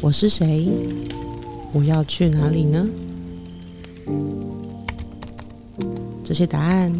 [0.00, 0.68] 我是谁？
[1.72, 2.88] 我要去哪里呢？
[6.24, 6.92] 这些答案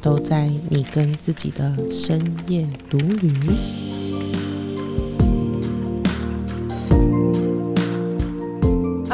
[0.00, 3.32] 都在你跟自己的深夜独旅。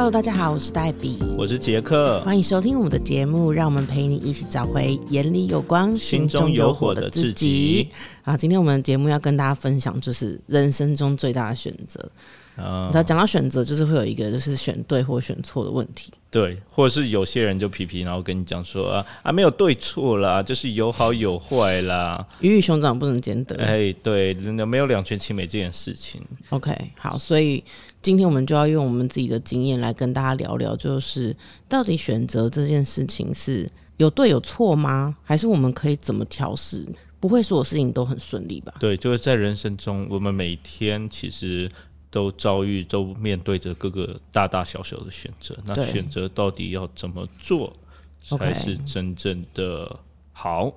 [0.03, 7.87] Hello，大家好，我是黛比，我是杰克，欢迎收听我们的节目，让我们陪你一起找回眼里有光、心中有火的自己。
[8.25, 12.01] 啊，今天我们的节目要跟大家分享，就是人生中最大的选择。
[12.57, 16.11] 嗯你知道，讲到选择，就是会有一个就是选对或选错的问题。
[16.29, 22.27] 对，或者是有些人就皮皮，然后跟你讲说啊啊，没有对错啦，就是有好有坏啦。
[22.41, 23.55] 鱼与熊掌不能兼得。
[23.55, 26.21] 哎，对，没有两全其美这件事情。
[26.49, 27.63] OK，好，所以
[28.03, 31.33] 今天我们就要用我们自己的经验来跟大家聊聊，就是
[31.69, 35.15] 到底选择这件事情是有对有错吗？
[35.23, 36.85] 还是我们可以怎么调试？
[37.21, 38.73] 不会所有事情都很顺利吧？
[38.77, 41.71] 对，就是在人生中，我们每天其实
[42.11, 45.57] 都遭遇、都面对着各个大大小小的选择。
[45.65, 47.73] 那选择到底要怎么做，
[48.21, 49.97] 才是真正的
[50.33, 50.73] 好？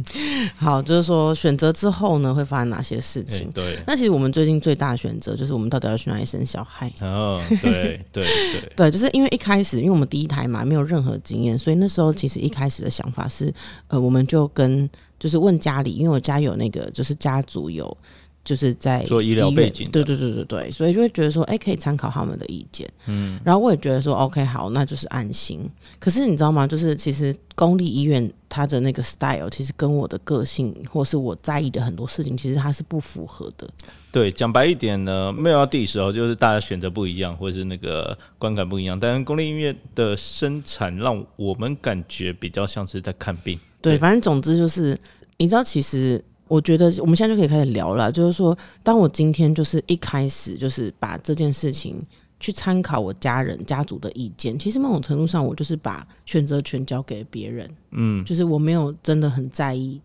[0.56, 3.50] 好，就是说选择之后呢，会发生哪些事哎情？
[3.52, 6.92] 对，那其实我们最近最大的选择就是我们到底要去哪里生小孩。
[7.00, 13.52] 哦，对对对， 对，就是因为一开始，因为我们第一胎嘛，没有任何经验，所以那时候其实一开始的想法是，
[13.88, 17.96] 呃，我们就跟就是问家里，因为我家有那个就是家族有
[18.44, 22.86] 就是在做医疗背景对对对对对，所以就会觉得说，哎、可以参考他们的意见。
[23.06, 25.68] 嗯，然后我也觉得说，OK，好，那就是安心。
[25.98, 26.66] 可是你知道吗？
[26.66, 33.66] 就是其实公立医院它的那个 style，其实跟我的个性或是我在意的很多事情，其实它是不符合的。
[34.12, 39.00] 对，讲白一点呢，没有要 diss 哦，就是大家选择不一样，或者是那个观感不一样。
[39.00, 43.58] 但是公立医院的生产让我们感觉比较像是在看病。
[43.80, 44.96] 对，对反正总之就是，
[45.38, 48.10] 你知道，其实我觉得我们现在就可以开始聊了。
[48.12, 52.00] 就是说，当我今天就是一开始就是把这件事情
[52.38, 57.70] 去参考我家人家族的意见，其实某种程度上，我就是把选择权交给别人。
[57.92, 60.00] 嗯，就是我没有真的很在意，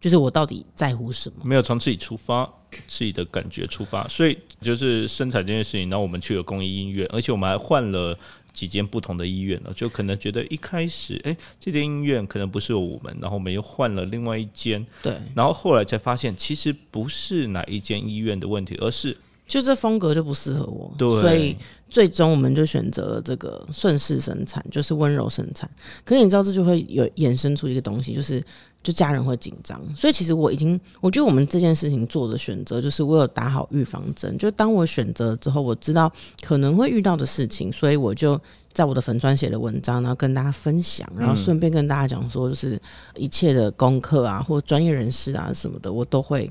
[0.00, 1.36] 就是我到底在乎什么。
[1.44, 2.48] 没有从自己出发，
[2.86, 8.16] 自己的感觉出发，所以就是生产这件事情，然后我们去了公益音乐，而且我们还换了
[8.54, 19.14] 几间不同的医院了，就可能觉得一开始，哎、这间医院可能不适合我们，然后我们又换了另外一间，对，然后后来才发现，其实不是哪一间医院的问题，而是
[19.46, 21.54] 就这风格就不适合我，对所以
[21.90, 25.70] 最终我们就选择了这个顺势生产，就是温柔生产。
[26.02, 28.42] 可是你知道，这就会有衍生出一个东西，就是
[28.82, 29.78] 就家人会紧张。
[29.94, 34.36] 所以其实我已经，我觉得我们这件事情做的选择，就是我有打好预防针。
[34.38, 36.10] 就当我选择之后，我知道
[36.40, 38.40] 可能会遇到的事情，所以我就
[38.72, 42.80] 在我的粉专写的文章，然后跟大家分享，然后顺便跟大家讲说，就是
[43.14, 46.50] 一切的功课啊，或专业人士啊什么的，我都会。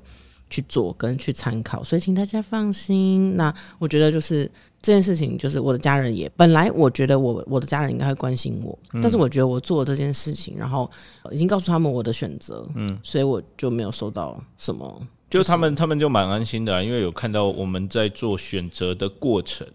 [0.53, 3.35] 去做跟去参考，所以请大家放心。
[3.35, 4.45] 那我觉得就是
[4.83, 10.87] 这件事情，就是我的家人也本来我觉得我我的家人应该会关心我，但是我觉得我做这件事情，然后
[11.31, 15.01] 已经告诉他们我的选择，嗯，所以我就没有收到什么。
[15.27, 19.65] 就他们他们就蛮安心的、啊，因为有看到我们在做选择的过程，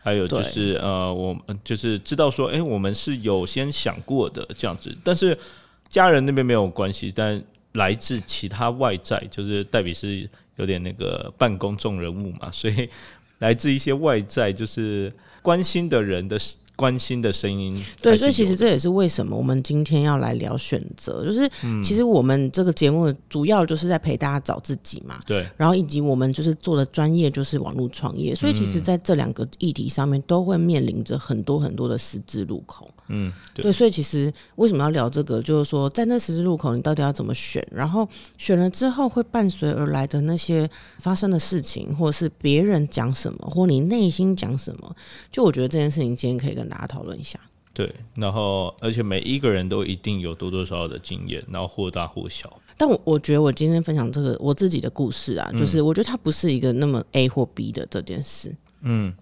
[0.00, 5.38] 还有就是呃，我就是知道说，哎、我们是有先想过的这样子，但是
[5.88, 7.42] 家人那边没有关系，但
[7.76, 12.88] 来自其他外在，就是代比是有点那个半公众人物嘛，所以
[13.38, 16.38] 来自一些外在，就是关心的人的
[16.74, 17.74] 关心的声音。
[18.02, 21.48] 对，所以其实这也是为什么我们今天要来聊选择，就是
[21.82, 32.90] 其实我们这个节目主要就是在陪大家找自己嘛，对然后以及我们就是做的专业就是网络创业，所以其实在这两个议题上面都会面临着很多很多的十字路口。
[33.08, 38.08] 嗯，对对，所以其实为什么要聊这个，就是说在那十字路口你到底要怎么选，然后
[38.38, 40.68] 选了之后会伴随而来的那些
[40.98, 44.96] 发生的事情，或者是别人讲什么，或你内心讲什么，
[45.30, 47.38] 就我觉得这件事情今天可以跟大家讨论一下。
[47.72, 52.50] 对，然后而且每一个人都一定有多多少少的经验，然后或大或小。
[52.78, 58.56] 但我我觉得我今天分享这个我自己的故事啊，就是我觉得它不是一个那么 A 或 B 的这件事，嗯，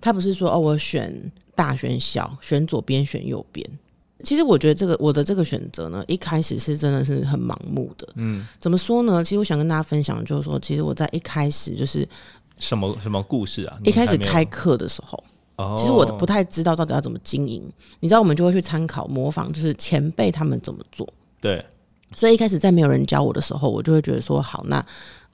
[0.00, 3.68] 它不是说哦我选大选小，选左边选右边。
[4.22, 8.08] 其实我觉得这个我的这个选择呢，一开始是真的是很盲目的。
[8.14, 9.22] 嗯，怎么说呢？
[9.22, 12.08] 其实我想跟大家分享，就是说，其实我在一开始就是
[12.58, 13.78] 什么什么故事啊？
[13.84, 15.22] 一开始开课的时候，
[15.56, 17.62] 哦，其实我不太知道到底要怎么经营。
[18.00, 21.06] 你知道，我们就会去参考模仿，就是前辈他们怎么做。
[21.40, 21.62] 对，
[22.16, 24.82] 所以一开始在没有人教我的时候，我就会觉得说，好，那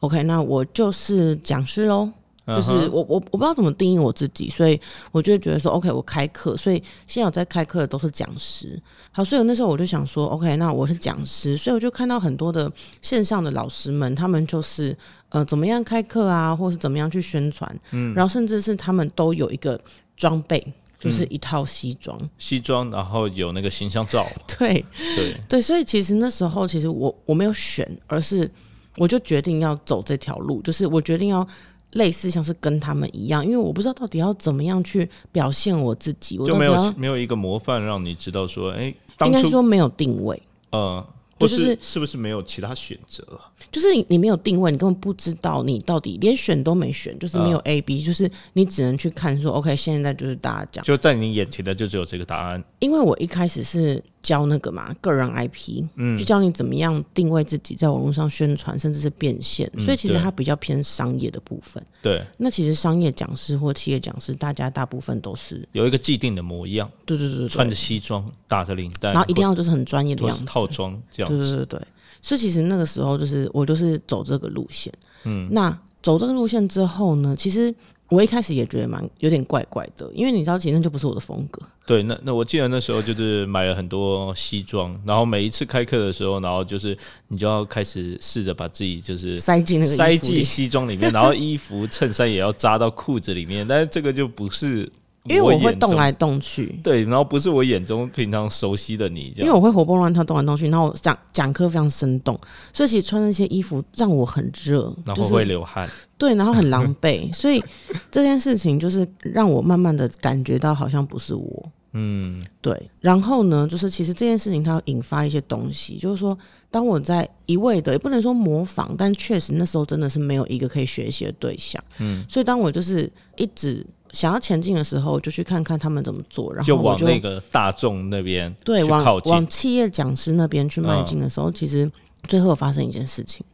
[0.01, 2.11] OK，那我就是讲师喽。
[2.47, 4.81] 就是我我我不知道怎么定义我自己，所以
[5.13, 8.81] 我就觉得说，OK，我开课，所以现在我在开课的都是讲师。
[9.13, 12.71] 好，所以那时候我就想说，OK，那我是讲师，所以我就看到很多的
[13.03, 14.97] 线上的老师们，他们就是
[15.29, 19.81] 呃怎么样开课啊，或是怎么样去宣传，嗯，然后甚至是他们都有一个
[20.17, 24.27] 装备，就是一套西装，西装，然后有那个形象照，
[24.59, 24.85] 对。
[25.15, 25.37] 对。
[25.49, 28.51] 对，所以其实那时候其实我我没有选，而是
[28.97, 31.47] 我就决定要走这条路，就是我决定要。
[31.93, 38.95] 类似像是跟他们一样，因为我不知道到底要怎么样去表现我自己，我就没有没有一个模范让你知道说，哎，
[39.25, 40.41] 应该说没有定位，
[40.71, 41.05] 呃，
[41.39, 43.27] 就是是不是没有其他选择？
[43.71, 52.63] 就是你你没有定位，你根本不知道你到底连选都没选，就是没有 A B，就是你只能去看说，OK，现在就是大家讲，就在你眼前的就只有这个答案。
[52.79, 54.03] 因为我一开始是。
[54.23, 59.67] 教那个嘛，个人 IP，嗯，就教你怎么样定位自己，在网络上宣传，甚至是变现。
[59.79, 61.83] 所以其实它比较偏商业的部分。
[62.03, 66.87] 对，那其实商业讲师或企业讲师，大家大部分都是有一个既定的模样。
[67.07, 71.33] 对对对，穿着西装，打着领带，然后一定要就是很专业的样子，套装这样。
[71.33, 71.81] 对对对对，
[72.23, 74.93] 所以其实那个时候就是我就是走这个路线。
[75.25, 77.75] 嗯，那走这个路线之后呢，其实。
[78.11, 81.63] 我一开始也觉得蛮有点怪怪的，因为你知道，其实那就不是我的风格。
[81.87, 94.91] 对，那那我记得那时候就是买了很多西装，然后每一次开课的时候，然后就是你就要开始试着把自己就是塞进那个塞进西装里面，然后衣服衬衫也要扎到裤子里面，但是这个就不是。
[95.25, 102.39] 因为我会动来动去，对，然后不是我眼中平常熟悉的你，因为我会活蹦乱跳动来动去，然后讲讲课非常生动，
[102.73, 105.87] 所以其实穿那些衣服让我很热，然后会流汗，
[106.17, 107.63] 对，然后很狼狈， 所以
[108.11, 116.37] 这件事情就是让我慢慢的感觉到好像不是我，嗯，对，然后呢，就是其实这件事情它引发一些东西，就是说
[116.71, 123.87] 当我在一味的也不能说模仿，但确实那时候真的是没有一个可以学习的对象，嗯，所以当我就是一直。
[124.13, 131.91] 想要前进的时候，就去看看他们怎么做，然后就往那个大众那边对往往企业讲师那边去迈进的时候，其实
[132.29, 133.45] 最后发生一件事情，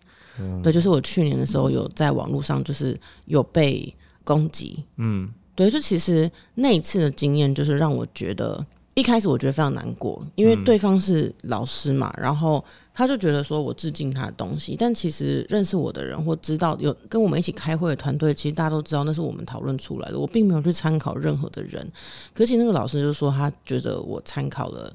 [0.63, 3.95] 对，就是我去年的时候有在网络上就是有被
[4.25, 8.65] 攻击，嗯，对，就其实那一次的经验就是让我觉得。
[8.97, 12.65] 一开始我觉得非常难过，因为对方是老师嘛，然后
[12.95, 21.87] 他就觉得说我致敬他的东西，但其实认识我的人或知道有跟我们一起开会的团队，其实大家都知道那是我们讨论出来的，我并没有去参考任何的人。
[22.33, 24.91] 可是那个老师就说他觉得我参考了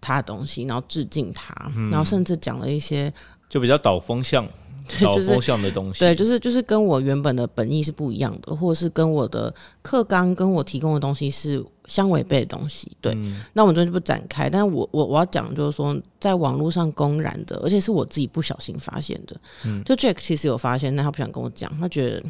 [0.00, 1.54] 他的东西，然后致敬他，
[1.88, 3.14] 然后甚至讲了一些
[3.48, 4.44] 就比较导风向。
[5.00, 9.52] 导风向的东西，对，就是就是跟我原本的本意是不一样的，或者是跟我的
[9.82, 12.90] 课纲跟我提供的东西是相违背的东西。
[13.00, 13.16] 对，
[13.52, 14.48] 那我们这边就不展开。
[14.50, 19.36] 但是我我我要讲就是说，在网络上公然的，而且是我自己不小心发现的。
[19.64, 22.22] 嗯，就 Jack 其实有发现，但他不想跟我讲，他觉得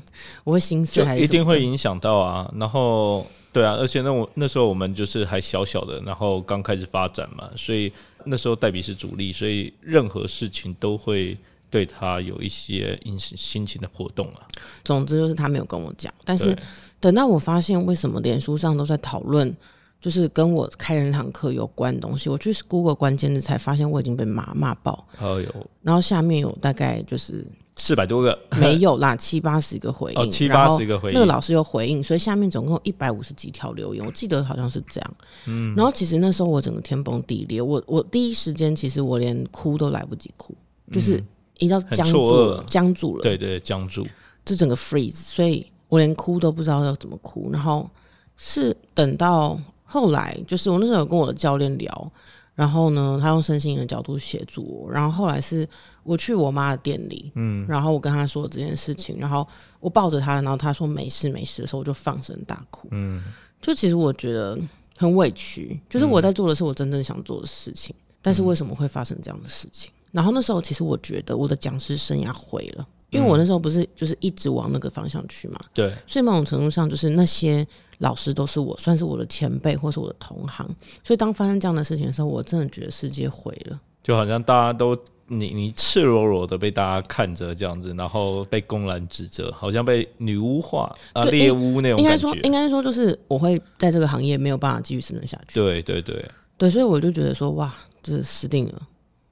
[0.44, 2.52] 我会心碎，还是一定会影响到啊。
[2.58, 7.92] 然后对啊，而且那我那时候我们就是还小小的，然后刚开始发展嘛，所以
[8.24, 11.36] 那时候代比是主力，所以任何事情都会。
[11.68, 14.46] 对他有一些心心情的波动啊。
[14.84, 16.56] 总之就是他没有跟我讲，但是
[17.00, 19.54] 等到我发现为什么脸书上都在讨论，
[20.00, 25.06] 就是跟我开那堂课有关的东西，我去 Google 关键字才发现我已经被骂骂爆。
[25.18, 25.70] 哎呦！
[25.82, 27.44] 然后下面有大概就是
[27.76, 31.14] 四百多个，没有啦， 七八十个回应，七八十个回应。
[31.14, 35.14] 那个老师有回应，所以下面总共一百五十几条留言，我记得好像是这样。
[35.46, 35.74] 嗯。
[35.74, 40.54] 然后其实那时候我整个天崩地裂，我我第一时间其实我连哭都来不及哭，
[40.92, 41.22] 就是。
[41.58, 44.06] 一到僵住，僵住了，对对，僵住，
[44.44, 47.50] 就整个 freeze，所以我连哭都不知道要怎么哭。
[47.52, 47.88] 然后
[48.36, 52.12] 是等到后来，就是我那时候有跟我的教练聊，
[52.54, 54.90] 然后呢，他用身心的角度协助我。
[54.90, 55.66] 然后后来是
[56.02, 59.46] 我去我妈的店里，嗯，然后我跟他说这件事情，然后
[59.80, 62.88] 我抱着他，然后他说没事没事的时候，我就放声大哭。
[62.90, 63.22] 嗯，
[63.62, 64.58] 就其实我觉得
[64.96, 69.90] 很委屈，就是我在做的是我真正想做的事情，但是为什么会发生这样的事情？
[70.16, 75.60] 然后那时候，其实我觉得我的讲师生涯毁了，因为我那时候不是就是一直往那个方向去嘛。
[75.74, 77.66] 对，所以某种程度上，就是那些
[77.98, 80.66] 老师都是我算是我的前辈，或是我的同行。
[81.04, 83.78] 所以当发生这样的事情的时候，我真的觉得世界毁了。
[84.02, 84.96] 就好像大家都
[85.26, 95.60] 你你赤裸裸的被大家看着这样子，然后被公然指责，好像被女巫化啊猎巫那种应该说，应该说，就是我会在这个行业没有办法继续生存下去。
[95.60, 96.24] 对对对
[96.56, 98.82] 对，所以我就觉得说，哇，这是死定了。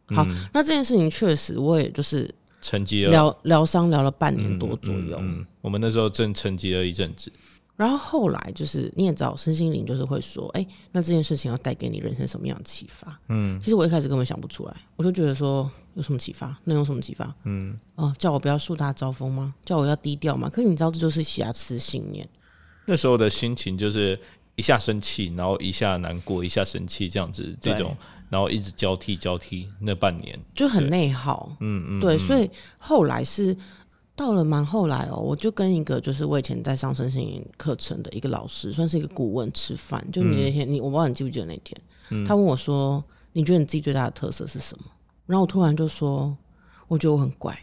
[0.08, 2.28] 好，那这件事情确实，我也就是
[2.60, 5.16] 沉寂了疗疗伤疗了半年多左右。
[5.20, 7.32] 嗯，我们那时候正沉寂了一阵子。
[7.76, 13.18] 然后后来就是你也知道，身心灵就是会说，哎，那这件事情要带给你人生什么样的启发？
[13.28, 16.56] 嗯，其实我一开始根本想不出来，我就觉得说有什么启发？
[16.62, 17.34] 能有什么启发？
[17.42, 19.52] 嗯，哦，叫我不要树大招风吗？
[19.64, 20.48] 叫我要低调吗？
[20.48, 22.28] 可是你知道，这就是瑕疵信念。
[22.86, 24.16] 那时候的心情就是
[24.56, 27.96] 一下生气，然后一下难过，一下生气，这样子，这种，
[28.28, 31.50] 然后一直交替交替，那半年就很内耗。
[31.60, 33.56] 嗯嗯，对，所以后来是。
[34.16, 40.06] 到了蛮后来哦，我就跟一个就是我以前在上身心课程的一个老师，算是一个顾问吃饭。
[40.12, 43.02] 就你那天，你我不知道你记不记得那天，他问我说
[43.34, 44.84] ：“你觉得你自己最大的特色是什么？”
[45.26, 46.32] 然后我突然就说
[46.86, 47.58] ：“我觉得我很怪。”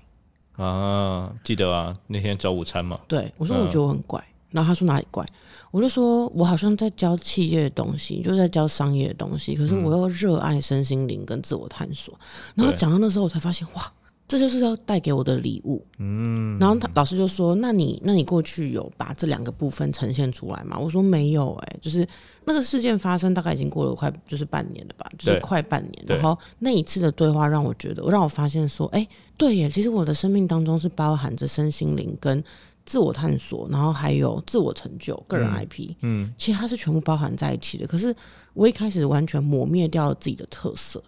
[0.61, 2.99] 啊，记得啊，那天找午餐嘛。
[3.07, 4.21] 对，我说我觉得我很怪。
[4.51, 5.25] 然后他说哪里怪？
[5.71, 12.13] 我就说我好像在教企业的东西，就是在教商业的东西，可是我又热爱身心灵跟自我探索。
[12.55, 13.91] 然后讲到那时候，我才发现哇。
[14.27, 22.07] 这就是要带给我的礼物，嗯，然后他老师就说：“那你，那你过去有把这两个部分呈现出来吗？”我说：“没有，哎，就是
[22.45, 26.05] 那个事件发生大概已经过了快就是半年了吧，就是快半年。
[26.07, 29.05] 然后那一次的对话让我觉得，让我发现说，哎，
[29.37, 32.41] 对耶，其实我的生命当中是包含着身心灵跟
[32.85, 37.85] 自我探索，然后还有自我成就、个人 IP，嗯，其实它是全部包含在一起的。
[37.85, 38.15] 可是
[38.53, 41.01] 我一开始完全抹灭掉了自己的特色，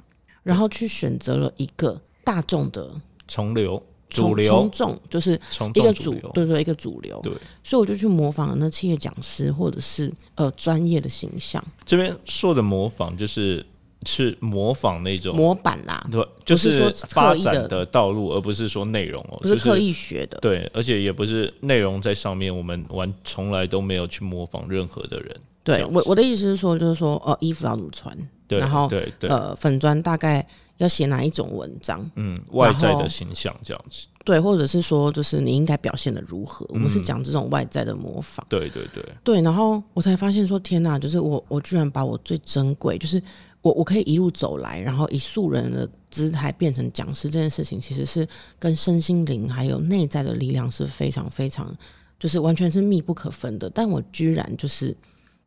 [0.44, 2.90] 然后去选择了一个大众的。
[3.28, 5.40] 从流主流从众就是
[5.74, 11.64] 一个主对对一个主流对，所以我就去模仿那企业讲师或者是呃专业的形象。
[11.84, 13.66] 这边说的模仿就是
[14.06, 25.36] 是模仿那种模板啦，对，就是发展的道路，而不是说内容哦，不是刻意学的，对，而且也不是内容在上面，我们完从来都没有去模仿任何的人。
[25.64, 28.18] 对我我的意思是说，就是说哦，衣服要怎么穿，
[28.48, 30.46] 然后对对呃粉砖大概。
[30.78, 32.04] 要写哪一种文章？
[32.16, 36.66] 嗯，外在的形象这样子，对，或者是说，就是你应该表现的如何？
[36.70, 38.44] 我们是讲这种外在的模仿。
[38.50, 39.42] 对对对，对。
[39.44, 40.98] 然后我才发现说，天哪！
[40.98, 43.22] 就是我，我居然把我最珍贵，就是
[43.64, 48.28] 我，我可以一路走来，然后以素人的姿态变成讲师这件事情，其实是
[48.60, 51.76] 跟身心灵还有内在的力量是非常非常，
[52.20, 53.68] 就是完全是密不可分的。
[53.72, 54.96] 但我居然就是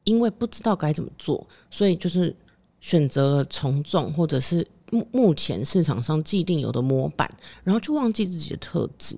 [0.03, 2.35] 因为不知道该怎么做，所以就是
[2.81, 4.67] 选择了从众，或者是。
[4.93, 7.29] 目目前市场上既定有的模板，
[7.65, 9.17] 然后就忘记自己的特质，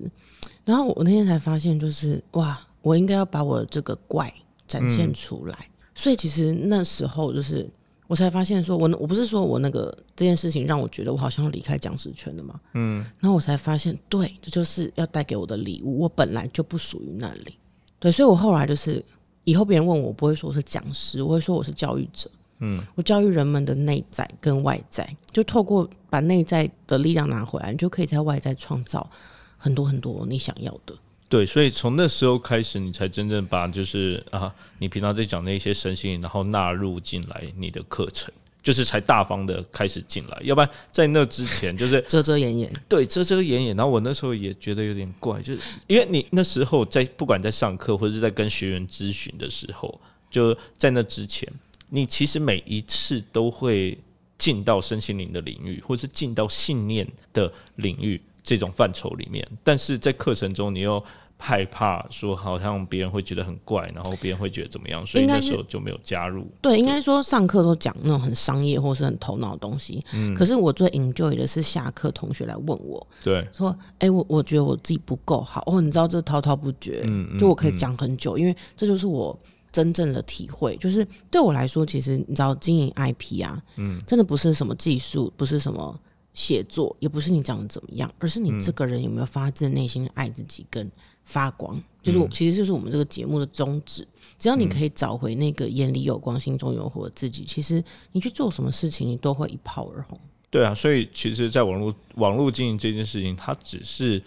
[0.63, 4.33] 然后我那天才发现，就是哇，我应该要把我这个怪
[4.67, 5.69] 展现出来。
[5.93, 7.69] 所以其实那时候就是
[8.09, 15.99] 我才发现，说我我不是说我那个这件事情让我觉得我好像要离开讲师圈的嘛，嗯，然后我才发现，对，这就是要带给我的礼物。
[15.99, 17.55] 我本来就不属于那里，
[17.99, 19.05] 对，所以我后来就是
[19.43, 22.27] 以后别人问我，不会说我是讲师，我会说我是教育者。
[22.61, 29.07] 嗯，我教育人们的内在跟外在，就透过把内在的力量拿回来，你就可以在外在创造
[29.55, 30.95] 很多很多你想要的。
[31.29, 38.33] 对，所以从那时候开始，你才真正把就是啊，你平常在讲那些神性，然后纳入进来你的课程，
[38.63, 40.41] 就是才大方的开始进来。
[40.43, 43.77] 要不然在那之前，就是 遮遮掩掩，对，遮遮掩掩。
[43.77, 51.47] 然后我那时候也觉得有点怪，就是因为你那时候在不管在上课或者是在跟学员咨询的时候，就在那之前。
[51.91, 53.97] 你其实每一次都会
[54.37, 61.03] 进到身心灵的领域，或者是进到信念的领域这种范畴里面，但是在课程中你又
[61.37, 66.49] 害怕说好像别人会觉得很怪，然后别人会觉得怎么样，所以那时候就没有加入。
[66.59, 70.03] 对，应该说上课都讲那种很商业或是很头脑的东西。
[70.15, 70.33] 嗯。
[70.33, 79.37] 可是我最 enjoy 的是下课同学来问我，对，说哎，我我觉得我自己不够好哦，你知道这滔滔不绝，嗯，就我可以讲很久，因为这就是我。
[79.71, 85.95] 真正的体会就是，对我来说，其实你知道，经营 IP 啊，嗯，真的不是什么技术，不是什么
[86.39, 90.89] 写作，也不是你长得怎么样，而是你这个人有没有发自内心爱自己跟
[91.25, 91.77] 发光。
[92.01, 94.07] 就是，其实就是我们这个节目的宗旨。
[94.37, 100.17] 只要你可以找回那个眼里有光、心中有火的自己，其实你去做什么事情，你都会一炮而红。
[100.49, 104.23] 对啊，所以其实，在网络网络经营这件事情，它只是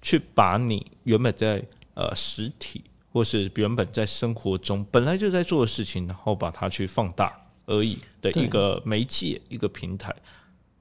[0.00, 1.60] 去把你原本在
[1.94, 2.82] 呃实体。
[3.12, 10.14] 或是原本在生活中本来就在做的事情，然后把它去放大而已的一个媒介、一个平台。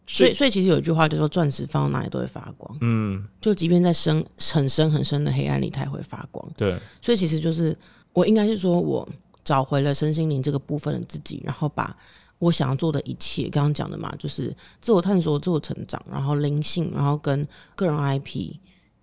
[0.08, 6.48] 所以，所以其实有一句话就说：“钻石放到哪里都会发光。”嗯，就即便在深很深很深的黑暗里，它也会发光。
[6.56, 7.76] 对，所以其实就是
[8.14, 9.08] 我应该是说我
[9.44, 11.96] 找回了身心灵这个部分的自己，然后把
[12.40, 18.56] 我想要做的一切，刚刚讲的嘛，就是自我探索、自我成长，然后灵性，然后跟个人 IP。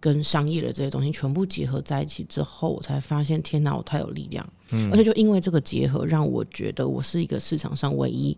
[0.02, 4.44] 跟商业的这些东西全部结合在一起之后，我才发现，天哪，我太有力量！
[4.72, 8.36] 嗯，而且就因为这个结合，让我觉得我是一个市场上唯一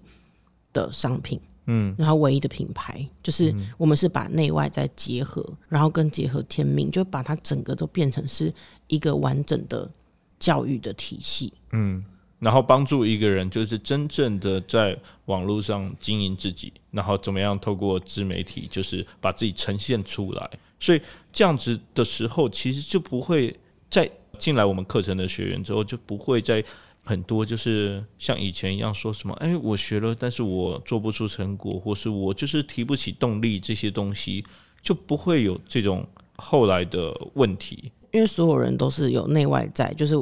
[0.75, 8.53] 的商品，嗯，然后唯一的品牌，就是我们是把内外再结合，然后跟结合天命，就把它整个都变成是
[8.89, 9.91] 一个完整的
[10.39, 11.53] 教育的体系。
[11.73, 12.03] 嗯，
[12.41, 20.51] 然后帮助一个人就是真正的在网络上经营自己，然后怎么样透过自媒体就是把自己呈现出来。
[20.79, 21.01] 所以
[21.33, 23.55] 这样子的时候，其实就不会
[23.91, 26.63] 在进来我们课程的学员之后，就不会在
[27.05, 34.43] 很多就是像以前一样说什么，哎，我学了，但是我做不出成果，或是我就是提不起动力，这些东西
[34.81, 36.07] 就不会有这种
[36.37, 37.93] 后来的问题。
[38.11, 40.15] 因为所有人都是有内外在，就是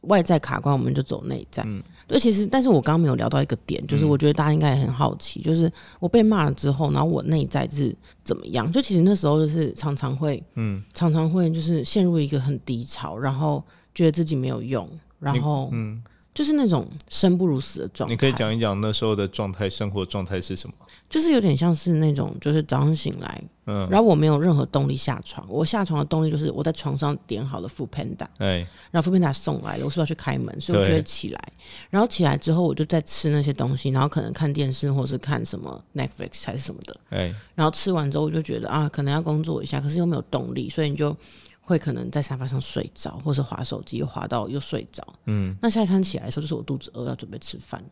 [0.00, 1.62] 外在卡关，我们就走内在。
[1.66, 8.72] 嗯，对，其实，但是我刚刚没有聊到一个点，就是我觉得大家应该也很好奇，就是我被骂了之后，然后我内在是怎么样？
[8.72, 13.62] 就其实那时候就是常常会，嗯，常常会就是陷入一个很低潮，然后
[13.94, 16.02] 觉得自己没有用，然后，嗯。
[16.34, 18.12] 就是那种生不如死的状态。
[18.12, 20.74] 你可以讲一讲那时候的状态，生活状态是什么？
[21.08, 25.46] 就是有点像是那种，就是早上醒来，嗯，然后我没有任何动力下床。
[25.48, 30.60] 我下床的动力就是我在床上点好了副 panda，哎，然后副 panda 送来了，我是不是要去开门？
[30.60, 31.52] 所以我就会起来，
[31.88, 41.16] 然后起来之后我就在吃那些东西，然后可能看电视或是看什么 Netflix 还是什么的，哎，然后吃完之后我就觉得啊，可能要工作一下，可是又没有动力，所以你就。
[41.66, 45.02] 会可能在沙发上睡着，或是划手机，划到又睡着。
[45.24, 47.82] 嗯，那下一餐起来的时候，就是我肚子饿，要准备吃饭。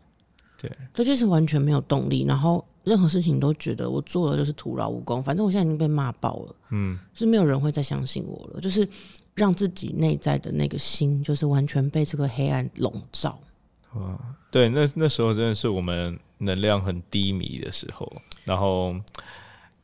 [0.60, 5.22] 对，这就是完全没有动力，然后任何事情都觉得我做了就是徒劳无功。
[5.22, 6.54] 反正我现在已经被骂爆了。
[6.70, 8.60] 嗯，是没有人会再相信我了。
[8.60, 8.86] 就是
[9.34, 13.38] 让自己内在的那个心，就是完全被这个黑暗笼罩。
[13.94, 14.18] 哇，
[14.50, 18.10] 对，那那时候真的是我们能量很低迷的时候，
[18.44, 18.94] 然后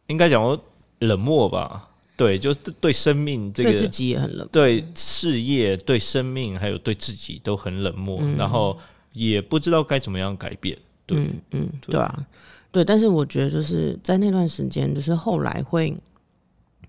[0.06, 0.58] 应该讲我
[1.00, 1.88] 冷漠吧。
[2.18, 8.76] 对，就是对生命这个，对自己也很冷漠，对事业、对生命还有对自己都很冷漠，然后
[9.12, 10.76] 也不知道该怎么样改变。
[11.12, 12.26] 嗯嗯，对啊，
[12.72, 12.84] 对。
[12.84, 15.96] 但是我觉得就是在那段时间，就是后来会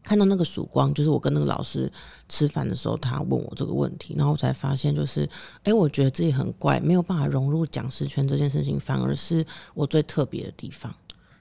[0.01, 1.91] 看到那个曙光，就是我跟那个老师
[2.27, 5.29] 吃饭的时候，他问我这个问题，然后我才发现，就是
[5.61, 9.45] 哎，我觉得自己很怪，没有办法融入讲师圈这件事情，反而是
[9.75, 10.91] 我最特别的地方。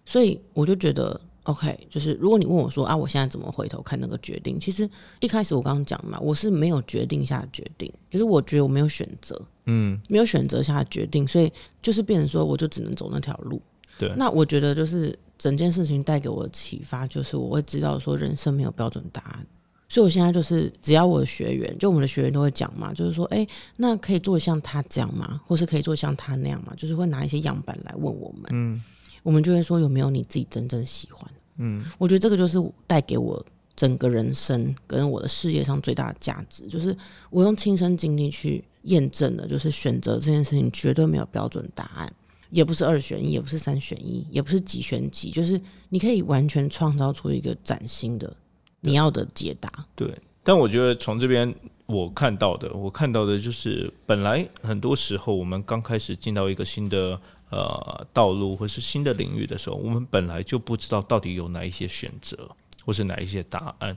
[0.05, 1.19] 所以我就觉得。
[1.49, 4.61] OK，就是如果你问我说啊，我现在怎么回头看那个决定？
[4.61, 4.89] 其实
[5.21, 11.51] 一开始我刚刚讲嘛，我是没有决定下决定，就是我觉得我没有选择，嗯，没有选择下决定，所以
[11.81, 13.63] 就是变成说我就只能走那条路。
[13.99, 19.47] 对，那我觉得就是整件事情带给我的启发，就是我会知道说人生没有标准答案，
[19.89, 25.41] 所以我现在就是只要我的学员，就我们的学员都会讲嘛，就是说，哎，那可以做像他这样吗？
[25.47, 26.75] 或是可以做像他那样吗？
[26.77, 28.85] 就是会拿一些样板来问我们，嗯，
[29.23, 31.27] 我们就会说有没有你自己真正喜欢。
[31.59, 33.45] 嗯，我觉得这个就是带给我
[33.77, 36.97] 整个人生跟我的事业上最大的价值，就是
[37.31, 42.13] 我用亲身经历去验证了，就是选择这件事情绝对没有标准答案，
[42.51, 48.35] 也不是二选一，也不是三选一，也不是几选几，就是你可以完全创造出一个崭新的
[48.81, 49.71] 你要的解答。
[49.95, 51.55] 对，但我觉得从这边
[51.87, 57.21] 我看到的，我看到的就是本来很多时候我们刚开始进到一个新的。
[57.51, 62.49] 呃，道路或是新的领域的时候，我们本来就不知道到底有哪一些选择，
[62.85, 63.97] 或是哪一些答案，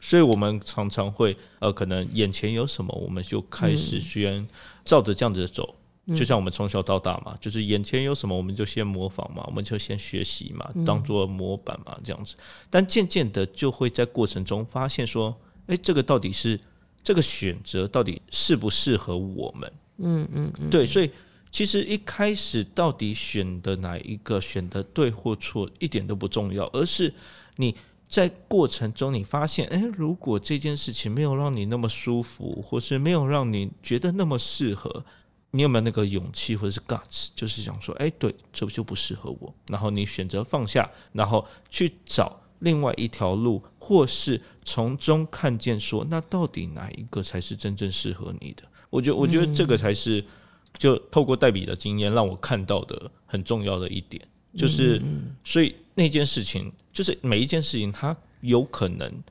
[0.00, 4.46] 所以我们常常会呃，可能眼前有什么，我们就开始先
[4.84, 5.74] 照着这样子走。
[6.14, 12.36] 就像我们从小到大嘛，就是眼前有什么，我们就先模仿嘛，我们就先学习嘛，当做模板嘛，这样子。
[12.70, 15.34] 但渐渐的，就会在过程中发现说，
[15.66, 16.60] 哎，这个到底是
[17.02, 19.72] 这个选择到底适不适合我们？
[19.96, 21.10] 嗯嗯嗯，对，所以。
[21.54, 27.14] 其实一开始到底选的哪一个选的对或错一点都不重要，而是
[27.58, 27.76] 你
[28.08, 35.04] 在过程中你发现，诶，如果这件事情没有让你那么舒服，或是没有让你觉得那么适合，
[35.52, 48.64] 你有没有那个勇气或者是 guts，就是想说，哎，对，这就不适合我，然后你选择放下，然后去找另外一条路，或是从中看见说，那到底哪一个才是真正适合你的？
[48.90, 50.24] 我觉得，我觉得这个才是。
[50.76, 54.20] 就透过代笔的经验，让我看到的很重要的一点，
[54.56, 55.00] 就是，
[55.44, 59.22] 所以那件事情，就是每一件事情，它有可能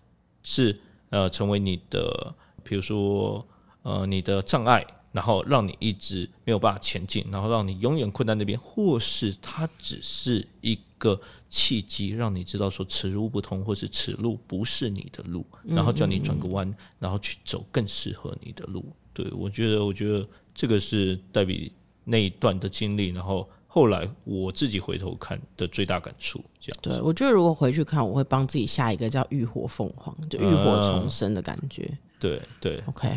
[0.41, 0.79] 是
[1.09, 3.45] 呃成为你的，比如说
[3.81, 18.85] 呃你的障碍，然后让你一直没有办法前进，然后让你永远困在那边，或是它只是一个契机，让你知道说此路不通，或是此路不是你的路，然后叫你转个弯，然后去走更适合你的路。
[19.13, 20.25] 对我觉得，我觉得。
[20.53, 21.71] 这个是代比
[22.03, 26.79] 那一段的经历，然后后来我自己回头看的最大感触，这样。
[26.81, 31.89] 对，我觉得如果回去看，我会帮自己下一个叫“浴火凤凰”，就浴火重生的感觉。
[32.19, 32.81] 对对。
[32.85, 33.09] OK，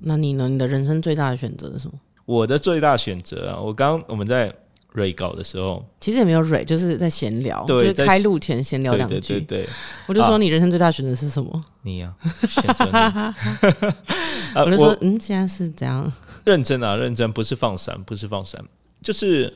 [0.00, 0.48] 那你呢？
[0.48, 1.94] 你的人生最大的选择是什么？
[2.26, 4.52] 我的最大选择啊，我刚我们在
[4.92, 9.20] 蕊稿的时候，其实也没有蕊，就是在闲聊，就是开录前闲聊两句。
[9.20, 9.68] 对对对。
[10.06, 11.64] 我就说你人生最大选择是什么？
[11.82, 12.12] 你呀，
[12.48, 13.90] 选择你。
[14.66, 16.12] 我就说，嗯，现在是怎样？
[16.44, 18.64] 认真啊，认真，不是放闪，不是放闪，
[19.02, 19.52] 就是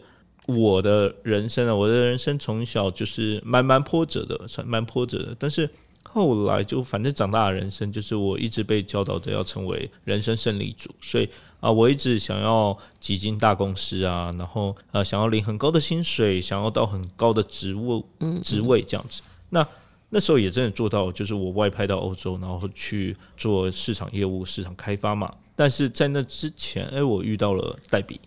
[0.47, 5.37] 我的人生啊，我的人生从小就是蛮蛮波折的，蛮波折的。
[5.39, 5.69] 但是
[6.03, 11.29] 后来就反正长大的人生，就是我一直被教导的要成为人生胜利组，所以
[11.61, 18.05] 啊，我一直想要挤进大公司啊，然后呃，想要领很高的薪水，想要到很高的职务
[18.43, 19.23] 职位这样子。
[19.49, 19.67] 那
[20.11, 25.35] 那时候也真的做到，就是我外派到欧洲，然后去做市场业务、市场开发嘛。
[25.57, 28.21] 但是在那之前，哎，我遇到了代笔，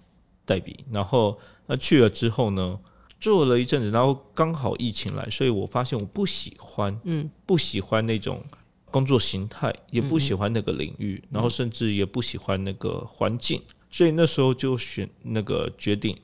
[0.46, 2.80] 代笔，然后那去了之后呢，
[3.20, 8.44] 做了一阵子，然后刚好疫情来，所以我发现我不喜欢，嗯，不喜欢那种
[8.92, 16.18] 工作形态，也不喜欢那个领域，然后甚至也不喜欢那个环境，所以那时候就选那个决定，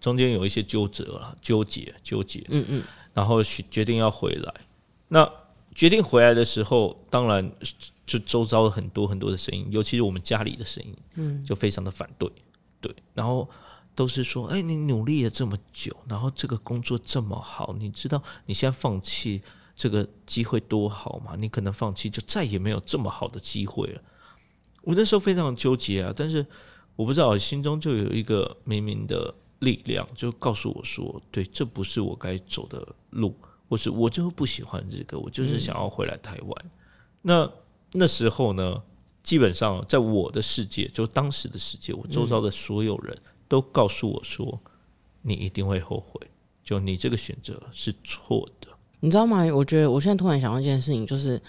[0.00, 2.82] 中间有一些纠折了，纠结，纠结，嗯嗯，
[3.14, 4.54] 然后决定要回来，
[5.08, 5.30] 那。
[5.72, 7.48] 决定回来的时候，当然
[8.10, 12.28] 就周遭很多很多的声音，尤其是我们家里的声音，嗯，就非常的反对，
[12.80, 13.48] 对，然后
[13.94, 19.40] 都是说，哎，你努力了这么久，然后这个工作这么好，你知道你现在放弃
[19.76, 21.36] 这个机会多好吗？
[21.38, 24.02] 你可能放弃就再也没有这么好的机会了。
[24.82, 26.44] 我那时候非常纠结啊，但是
[26.96, 33.32] 我不知道，心中就有一个明明的力量，就告诉我说，对，这不是我该走的路。
[33.68, 36.70] 我是我就不喜欢这个，我就是想要回来台湾。
[37.22, 37.48] 那
[37.92, 38.82] 那时候呢，
[39.22, 43.16] 基本上在我的世界，就当时的世界，我周遭的所有人
[43.48, 44.60] 都告诉我说，
[45.22, 46.20] 你一定会后悔，
[46.62, 48.68] 就你这个选择是错的。
[49.00, 49.44] 你知道吗？
[49.52, 51.40] 我觉得我现在突然想到一件事情，就是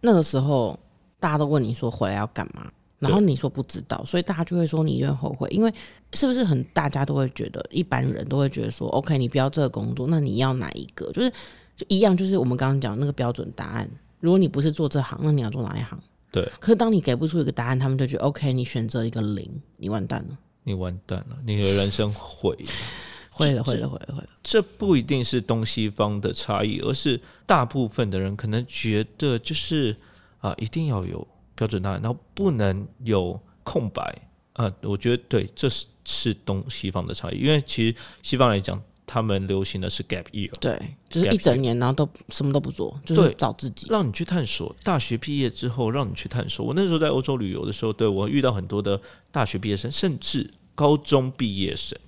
[0.00, 0.78] 那个时候
[1.18, 5.72] 大家都问你说回来要干嘛，然后你说不知道，所以大家就会说你一定会后悔，因为
[6.12, 11.10] 是不是很大家都会觉得，一般人都会觉得说，OK，你不要这个工作，那你要哪一个？
[11.12, 11.32] 就是。
[11.78, 13.88] 就一样，就是我们刚刚讲那个标准答案。
[14.20, 15.98] 如果你不是做这行，那你要做哪一行？
[16.32, 16.50] 对。
[16.58, 20.38] 可是当你给不出一个答案，他们就觉得 OK，你选择一个零，你完蛋了。
[20.64, 22.70] 你完蛋了，你的人生毁了，
[23.30, 24.26] 毁了，毁了，毁了，毁了。
[24.42, 29.96] 这不一定是东西方的差异，而是大部分的人可能觉得就是
[30.40, 34.70] 啊，一定要有标准答案，然后不能有空白啊。
[34.82, 38.82] 我觉得对，这是是东西方的差异，因为其实西方来讲。
[39.08, 44.76] 他们流行的是 gap year，对，就是一整年，然后都什么都不做，就是找自己，让你去探索。
[44.84, 46.66] 大学毕业之后，让你去探索。
[46.66, 49.00] 我那时候在欧洲旅游的时候，对我遇到很多的
[49.32, 51.98] 大学毕业生，甚至高中毕业生，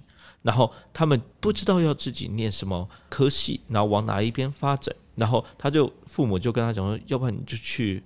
[0.42, 8.02] 然后他们不知道要自己念什么科系，然后往哪一边发展，然后他就父母就跟他讲说，要不然你就去。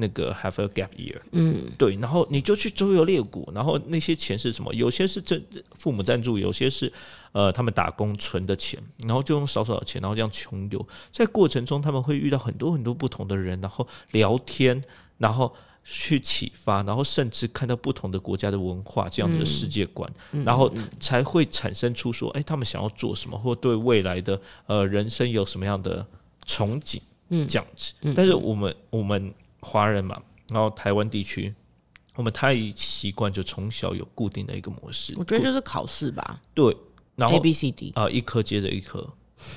[0.00, 4.72] 那个 have a gap year，嗯，对，然后你就去周游列国，然后那些钱是什么？
[4.72, 6.92] 有些是这父母赞助，有些是
[7.32, 10.88] 呃他们打工存的钱，然后就用少少的钱，然后这样穷游。
[11.10, 14.80] 在过程中，他们会遇到很多很多不同的人，然后聊天，
[15.16, 20.08] 然后去启发，然后甚至看到不同的国家的文化这样子的世界观，
[20.44, 26.06] 然后才会产生出说，哎，他们想要做什么，或对未来的呃人生有什么样的
[26.46, 27.94] 憧憬，嗯，这样子。
[28.14, 29.34] 但是我们我们。
[29.60, 31.54] 华人嘛，然后台湾地区，
[32.14, 35.14] 我们太习惯就从小有固定的一个模式。
[35.16, 36.40] 我觉得就是考试吧。
[36.54, 36.76] 对，
[37.16, 39.08] 然后 A B C D 啊，一科接着一科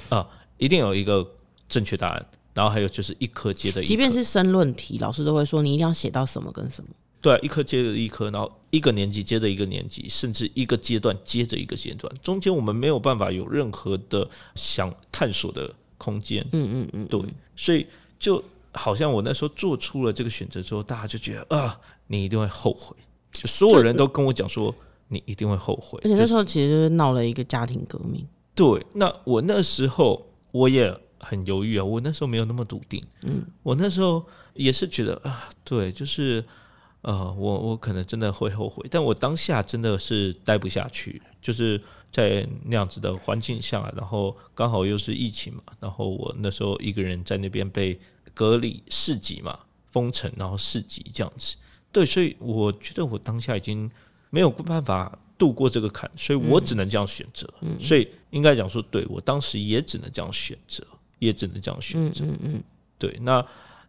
[0.10, 1.28] 啊，一定有一个
[1.68, 2.26] 正确答案。
[2.54, 6.90] 然后还有就是一科接着，即便是申论题，老师都会说你一定要写到什么跟什么。
[7.22, 16.46] 对，一科接着一科，然后一个年级接着一个年级，甚至一个阶段接着一个阶段，中间我们没有办法有任何的想探索的空间。
[16.52, 17.22] 嗯嗯嗯，对，
[17.56, 17.88] 所以
[18.20, 18.44] 就。
[18.74, 22.96] 好像我那时候做出了这个选择之后，大家就觉得啊，你一定会后悔。
[23.34, 24.74] 就所有人都跟我讲说，
[25.08, 26.00] 你一定会后悔。
[26.04, 28.26] 而且那时候其实闹了一个家庭革命。
[28.56, 33.04] 对，那我那时候我也很犹豫啊，我那时候没有那么笃定。
[33.24, 36.44] 嗯，我那时候也是觉得啊，对，就是
[37.02, 41.82] 呃，我我可能真的会后悔，但我当下真的是待不下去，就是
[42.12, 48.00] 在那样子的环境下，然后刚好又是疫情嘛，然后我那时候一个人在那边被。
[48.34, 51.56] 隔离四级嘛，封城，然后四级这样子，
[51.92, 53.90] 对，所以我觉得我当下已经
[54.30, 57.48] 没有办法度过这个坎，所以我只能这样选择。
[57.62, 60.84] 嗯所以应该讲说，对我当时也只能这样选择，
[61.20, 62.24] 也只能这样选择。
[62.26, 62.64] 嗯嗯，
[62.98, 63.18] 对。
[63.22, 63.46] 那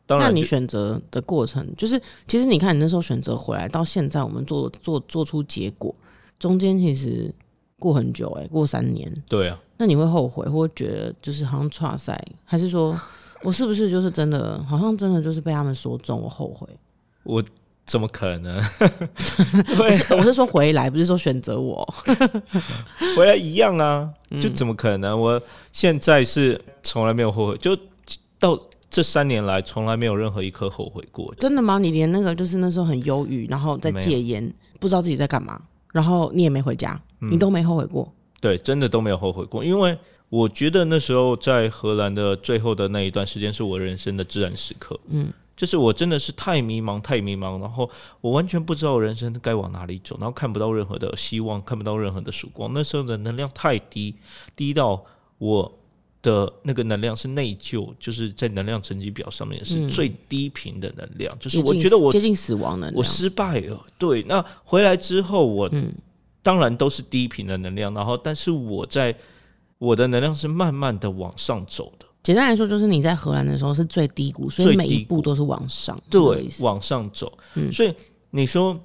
[0.07, 5.95] 当然，那你选择的过程，就是其实你看，你那时候选择回来，到现在我们做做做出结果，
[6.39, 7.33] 中间其实
[7.79, 9.13] 过很久，哎，过三年。
[9.29, 9.61] 对啊。
[9.77, 12.99] 那你会后悔，或觉得就是好像差赛，还是说？
[13.43, 14.63] 我是不是就是真的？
[14.65, 16.67] 好像真的就是被他们说中，我后悔。
[17.25, 17.43] 我
[17.85, 18.57] 怎么可能？
[20.17, 21.87] 我是说回来，不是说选择我
[23.17, 24.09] 回来一样啊？
[24.41, 25.19] 就怎么可能？
[25.19, 25.41] 我
[25.73, 27.77] 现在是从来没有后悔，就
[28.39, 31.35] 到这三年来从来没有任何一刻后悔过。
[31.39, 31.79] 真的吗？
[31.79, 35.61] 你连那个就是那时候很忧郁，然后在戒烟，不知道自己在干嘛，
[35.93, 38.13] 然后你也没回家，你都没后悔过？
[38.41, 39.97] 对，真的都没有后悔过，因为
[40.33, 44.99] 我觉得那时候在荷兰的最后的那一段时间是我人生的自然时刻。
[45.09, 45.31] 嗯。
[45.55, 47.88] 就是我真的是太迷茫，太迷茫，然后
[48.23, 52.73] 我完全不知道人生该往哪里走，然后看不到任何的希望，看不到任何的曙光。
[52.73, 54.14] 那时候的能量太低，
[54.57, 55.05] 低到
[55.37, 55.71] 我
[56.23, 63.79] 的那个能量是内疚，就是在能量成绩表上面是最低频的能量，就是我觉得我接近死亡能量，我失败了。
[63.99, 65.71] 对，那回来之后，我
[66.42, 69.14] 当然都是低频的能量，然后但是我在
[69.83, 72.07] 我的能量是慢慢的往上走的。
[72.23, 77.37] 简单来说，就是你在荷兰的时候是最低谷，所以每一步都是往上，对，往上走。
[77.73, 77.92] 所以
[78.31, 78.79] 你说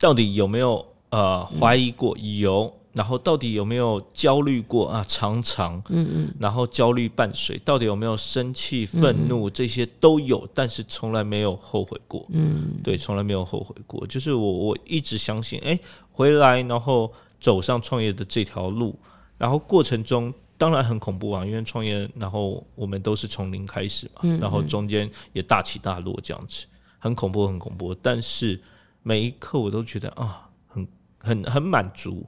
[0.00, 2.16] 到底有没有呃怀疑过？
[2.18, 2.72] 有。
[2.94, 5.02] 然后到底有没有焦虑过啊？
[5.08, 6.34] 常常，嗯嗯。
[6.38, 9.48] 然后焦虑伴随，到底有没有生气、愤怒？
[9.48, 12.26] 这些都有，但是从来没有后悔过。
[12.28, 14.06] 嗯，对，从来没有后悔过。
[14.06, 15.78] 就是我我一直相信，哎，
[16.10, 18.94] 回来然后走上创业的这条路，
[19.38, 20.32] 然后过程中。
[20.58, 26.66] 当然很恐怖啊，因为创业，然后我们都是从零开始嘛，然后中间也大起大落这样子，
[27.00, 27.92] 很恐怖，很恐怖。
[27.96, 28.60] 但是
[29.02, 30.86] 每一刻我都觉得啊，很
[31.18, 32.24] 很很满足，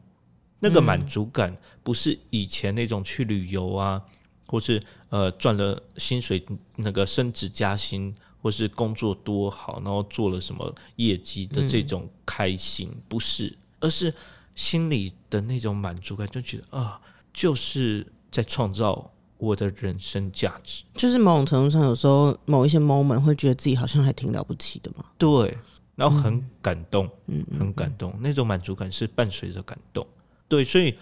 [0.58, 4.02] 那个满足感不是以前那种去旅游啊，
[4.48, 8.12] 或是呃赚了薪水那个升职加薪，
[8.42, 14.12] 或是工作多好，然后做了什么业绩的这种开心，不是，而是
[14.54, 17.00] 心里的那种满足感，就觉得啊，
[17.32, 18.06] 就是。
[18.34, 25.04] 在创造我的人生价值，就是某种程度上，有时候某一些 moment 会觉得自己好像还挺了不起的嘛。
[25.16, 25.56] 对，
[25.94, 30.04] 然后很感动，嗯，很感动，那种满足感是伴随着感动。
[30.48, 30.98] 对，所以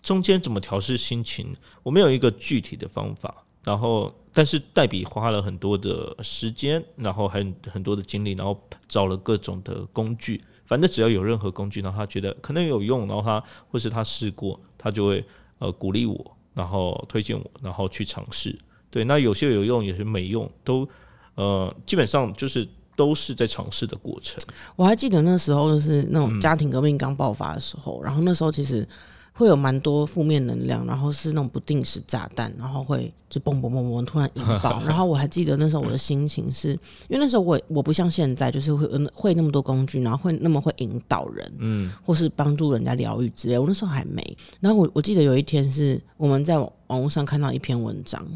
[0.00, 3.44] 中间怎么调试心情，我没有一个具体的方法。
[3.64, 10.40] 然后，但是黛比花了很多的时间，然后很很多的精力，然后找了各种的工具。
[10.70, 15.24] 反正只要有任何工具，然后他觉得可能有用，然后他或是他试过，他就会
[15.58, 16.36] 呃鼓励我。
[16.52, 18.56] 然后推荐我，然后去尝试。
[18.90, 20.86] 对，那有些有用，有些没用，都
[21.34, 24.38] 呃，基本上就是都是在尝试的过程。
[24.76, 28.86] 我还记得那时候就是那种家庭革命刚爆发的时候，然后那时候其实。
[29.32, 34.82] 会有蛮多负面能量，然后是那种不定时炸弹，然后会就嘣嘣嘣嘣突然引爆。
[34.86, 36.70] 然后我还记得那时候我的心情是，
[37.08, 43.58] 因为那时候我我不像现在，就是会会那么多工具，然后会那么会引导人，嗯，或是帮助人家疗愈之类。
[43.58, 44.36] 我那时候还没。
[44.60, 48.26] 然后我我记得有一天是我们在网络上看到一篇文章，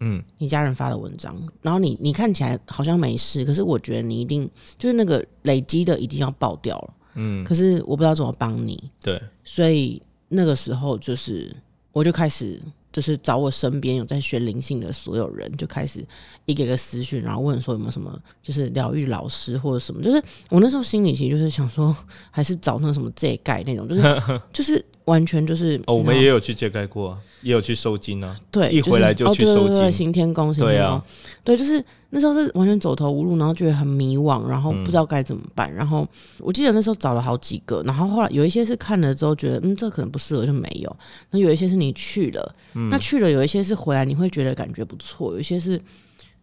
[0.00, 10.00] 嗯，你家人发的文章，然后你你看起来好像没事，可是我觉得你一定就是那个累积的一定要爆掉了，嗯，可是我不知道怎么帮你，对，所以。
[10.28, 11.54] 那个时候，就是
[11.92, 12.60] 我就开始，
[12.92, 16.04] 就是找我身边有在学灵性的所有人，就开始
[16.44, 20.02] 一个个私讯，然后问说有没有什么，就是疗愈老师或者什么。
[20.02, 21.94] 就是我那时候心里其实就是想说，
[22.30, 24.02] 还是找那什么这盖那种，就是
[24.52, 28.38] 就是完全就是哦，我们也有去借盖过，也有去收金啊。
[28.50, 31.02] 对，一回来就去收金，行天宫，行天宫，
[31.44, 31.84] 对，就是。
[32.16, 35.70] 那时候是完全走投无路，然后觉得很迷惘，然后不知道该怎么办。
[35.70, 40.96] 然后我记得那时候找了好几个，然后后来有一些是看了之后觉得，嗯，这可能不适合，就没有。
[41.30, 42.54] 那有一些是你去了，
[42.90, 45.78] 那去了有一些是回来，你会觉得感觉不错，有一些是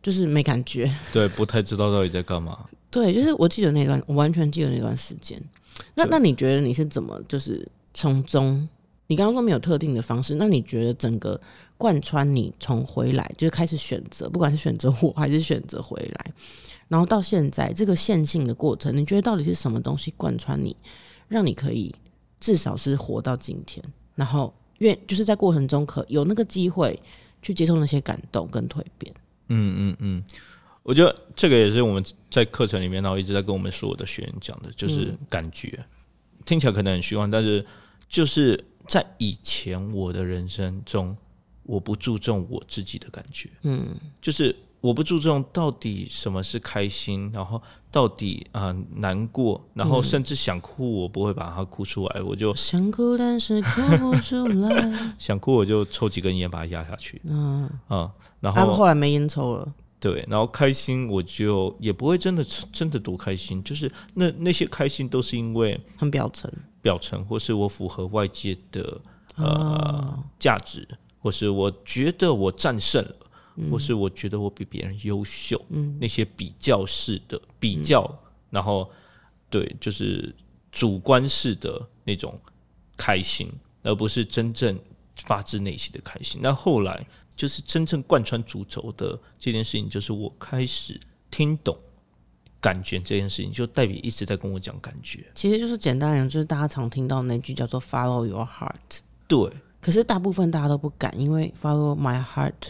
[0.04, 0.94] 就是没感觉。
[1.12, 2.56] 对，不太知道到底在干嘛。
[2.92, 5.42] 对，就是我记得那段，我完全记得那段时间。
[5.96, 8.70] 那那你觉得你是怎么就是从中？
[9.08, 11.40] 你刚刚说没有特定的方式，那你觉得整个？
[11.76, 16.34] 贯穿你从回来就是开始选择，不管是选择我还是选择回来，
[16.88, 20.74] 然后到现在这个线性的过程，你觉得到底是什么东西贯穿你，
[21.28, 21.94] 让你可以
[22.40, 23.84] 至少是活到今天，
[24.16, 26.98] 然后愿就是在过程中可有那个机会
[27.42, 29.14] 去接受那些感动跟蜕变。
[29.50, 30.24] 嗯嗯嗯，
[30.84, 35.78] 我觉得这个也是我们在课程里面，然后一直在跟我们所有的学员讲的，就是感觉
[36.46, 37.66] 听起来可能很虚幻，但是
[38.08, 41.16] 就是在以前我的人生中。
[41.66, 55.16] 我不注重我自己的感觉，嗯，就是我不注重到底什么是开心，然后到底啊难过，然后甚至想哭，我不会把它哭出来，我就想哭，但是哭不出来。
[55.18, 57.70] 想哭我就抽几根烟把它压下去，嗯。
[57.88, 62.44] 啊，然后后来没烟抽了，对，然后开心我就也不会真的
[62.74, 66.52] 真的多开心，就是那那些开心都是因为很表层，
[66.84, 69.02] 表层或是我符合外界的
[69.38, 70.88] 呃价值。
[71.24, 73.16] 或是我觉得我战胜了，
[73.72, 75.58] 或是我觉得我比别人优秀，
[75.98, 78.06] 那些比较式的比较，
[78.50, 78.92] 然后
[79.50, 80.36] 对，就是
[80.70, 82.38] 主观式的那种
[82.98, 83.50] 开心，
[83.84, 84.78] 而不是真正
[85.16, 86.42] 发自内心的开心。
[86.44, 91.00] 那后来就是真正贯穿主轴的这件事情，就是我开始
[91.32, 91.74] 听懂
[92.64, 95.22] 感觉这件事情，就代表一直在跟我讲感觉。
[95.36, 99.02] 其实就是简单来讲，就是大家常听到那句叫做 “follow your heart”。
[99.28, 102.70] 对，可是大部分大家都不敢，因为 “follow my heart”，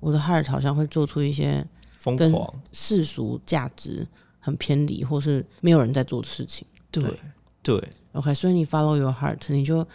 [0.00, 1.62] 我的 heart 好像会做出一些
[1.98, 4.06] 疯狂世俗价值
[4.40, 6.66] 很偏离，或是没有人在做的事情。
[6.90, 7.04] 对
[7.62, 9.86] 对，OK，所以你 follow your heart，你就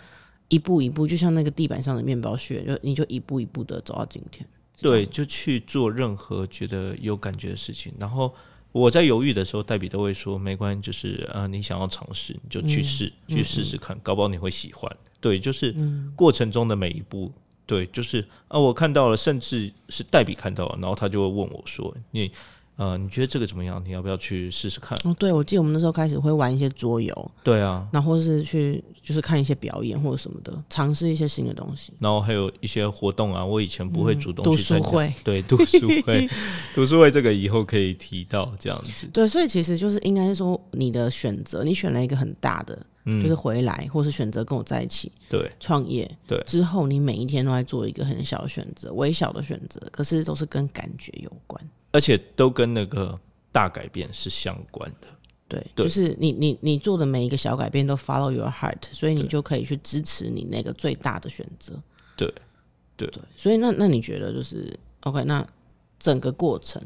[0.49, 4.47] 一步一步，就像那个地板上的面包屑，就你就一步一步的走到今天。
[4.79, 8.31] 对，就去做任何觉得有感觉的事情，然后。
[8.71, 15.75] 我在犹豫的时候，黛比都会说：“没关系，就是啊，你想要尝试，你就去试，去试试看，搞不好你会喜欢。”对，就是
[16.15, 17.31] 过程中的每一步，
[17.65, 22.31] 对，就是啊，我看到了，甚至是黛比看到了，然后他就会问我说：“你。”
[22.79, 23.83] 呃，你觉得这个怎么样？
[23.85, 24.97] 你要不要去试试看？
[25.03, 31.91] 哦，对，我记得我们那时候开始会玩一些桌游，对啊，然后是去就是看一些表演或者什么的，尝试一些新的东西。
[31.99, 36.25] 然后还有一些活动啊，我以前不会主动读书会，对，读书会，
[36.73, 39.05] 读书会这个以后可以提到这样子。
[39.11, 53.19] 对，所以其实就是应该是说你的选择，你选了一个很大的，就是回来，或是选择跟我在一起，对，创业，对，之后你每一天都在做一个很小的选择，微小的选择，可是都是跟感觉有关，而且都跟那个。
[53.51, 55.07] 大改变是相关的，
[55.47, 61.73] 对，就是你你你做的每一个小改变都 follow your heart，所以你就可以去支持你那个最大的选择，
[62.15, 62.31] 对
[62.95, 65.23] 对，所以那那你觉得就是 OK？
[65.23, 65.43] 那
[65.97, 66.79] 整个过程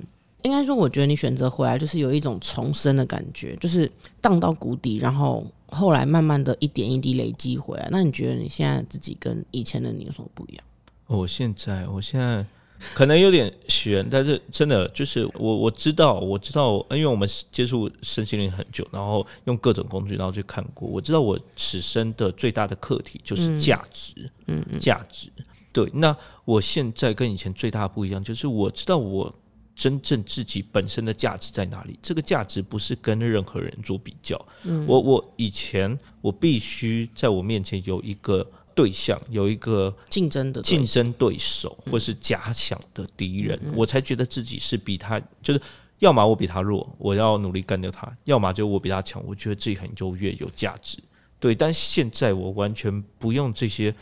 [0.44, 7.90] 应该说，我觉得你选择回来就是有一种重生的感觉，就是荡到谷底，然后后来慢慢的一点一滴累积回来。
[7.92, 10.64] 那你觉得你现在自己跟以前的你有什么不一样？
[11.08, 12.46] 我现在，我现在。
[12.94, 25.30] 可能有点悬，但是真的就是我我知道我知道，因为我们接触身心灵很久，然后用各种工具，然后去看过，我知道我此生的最大的课题就是价值，嗯，价值。
[25.72, 26.16] 对，那
[26.46, 29.34] 我现在跟以前最大的不一样，就是我知道我
[29.76, 31.98] 真正自己本身的价值在哪里。
[32.02, 38.46] 这个价值不是跟任何人做比较，嗯，我我以前我必须在我面前有一个。
[38.76, 45.62] 对象有一个竞争的竞争对手，或是假想的敌人，我才觉得自己是比他，就是
[46.00, 50.98] 要么我比他弱，我要努力干掉他；要么就我比他强，我觉得自己很优越、有价值。
[51.40, 53.94] 对，但现在我完全不用这些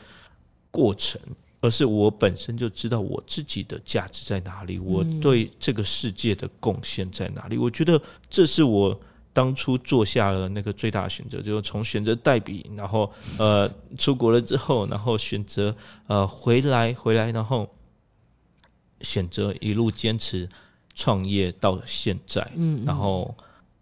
[0.70, 1.20] 过程，
[1.60, 7.58] 而是我本身就知道我自己的价值在哪里，我对这个世界的贡献在哪里。
[7.58, 9.00] 我觉得这是我。
[9.34, 15.76] 当初做下了那个最大的选择，就是从选择代笔，然后呃出国了之后，然后选择
[16.08, 17.70] 呃回来回来，然后
[19.02, 20.48] 选择一路坚持
[20.94, 23.34] 创业到现在，嗯，然后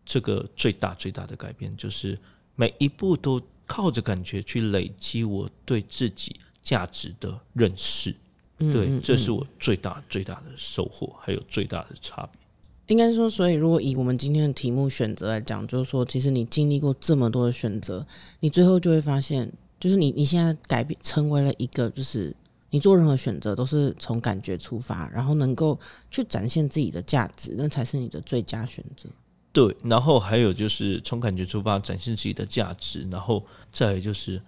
[0.06, 2.18] 这个最大最大的改变就是
[2.56, 8.16] 每一步都靠着感觉去累积我对自己价值的认识，
[8.60, 12.40] 嗯对，这是我最大最大的收获，还有最大的差别。
[12.90, 18.04] 应该说，所以如果以我们今天的题目选择来讲，就是说，其实你经历过这么多的选择，
[18.40, 22.36] 你最后就会发现，就是你你现在改变成为了一个，就是
[22.72, 29.08] 你做任何选择都是从感觉出发，然后能够去展现自己的价值，那才是你的最佳选择。
[29.54, 34.42] 对，然后还有就是从感觉出发展现自己的价值，然后再就是，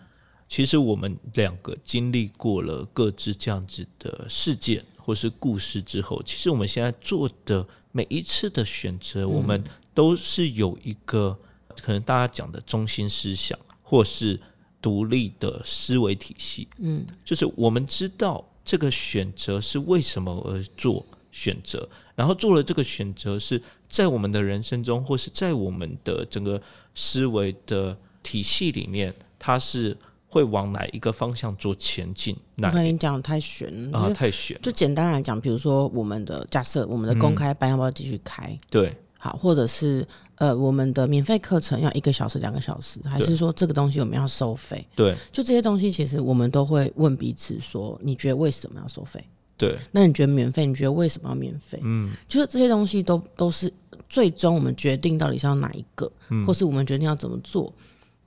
[0.48, 7.64] 其实我们两个经历过了各自这样子的事件或是故事之后，其实我们现在做的。
[7.92, 11.38] 每一次的选择，我们都是有一个
[11.82, 14.40] 可能大家讲的中心思想，或是
[14.82, 16.68] 独立的思维体系。
[16.78, 26.62] 嗯，就是我们知道这个选择是为什么而做选择，然后做了这个选择是在我们的人生中，或是在我们的整个
[26.96, 29.98] 思维的体系里面，它是。
[30.32, 32.34] 会往哪一个方向做前进？
[32.64, 34.58] 我跟你讲太悬啊，太悬。
[34.62, 38.58] 就简单来讲，比如说我们的假设，我们的公开班要不要继续开？
[38.70, 44.88] 对，好，或者是呃，我们的免费课程要一个小时、两个小时，还是说这个东西我们要收费？
[44.96, 49.22] 对，就这些东西，其实我们都会问彼此说：你觉得为什么要收费？
[49.58, 50.66] 对，那你觉得免费？
[50.66, 51.78] 你觉得为什么要免费？
[51.84, 53.72] 嗯，就是这些东西都都是
[54.10, 56.10] 最终我们决定到底是要哪一个，
[56.48, 57.72] 或是我们决定要怎么做。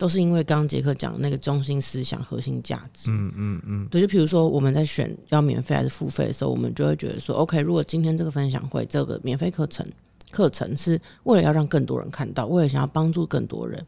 [0.04, 3.10] 都是因为刚刚杰克讲那个中心思想、核心价值。
[3.10, 9.86] 嗯嗯嗯，对，就比如说我们在选要免费还是付费的时候，我们就会觉得说，OK，如果今天这个分享会、这个免费课程
[10.30, 13.82] 课程是为了要让更多人看到，为了想要帮助更多人，